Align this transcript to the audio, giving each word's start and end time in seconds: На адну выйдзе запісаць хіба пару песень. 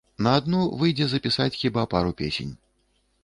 На 0.27 0.31
адну 0.39 0.61
выйдзе 0.79 1.05
запісаць 1.11 1.59
хіба 1.63 1.83
пару 1.93 2.17
песень. 2.21 2.51